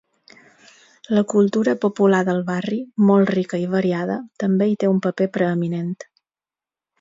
La 1.17 1.21
cultura 1.33 1.75
popular 1.83 2.21
del 2.29 2.41
barri, 2.47 2.79
molt 3.09 3.33
rica 3.35 3.59
i 3.65 3.69
variada, 3.75 4.17
també 4.45 4.71
hi 4.71 4.75
té 4.85 4.91
un 4.95 5.05
paper 5.09 5.29
preeminent. 5.37 5.95